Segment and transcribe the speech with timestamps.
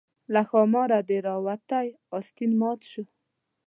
[0.33, 1.83] له ښاماره دې راوتى
[2.17, 3.03] استين مات شو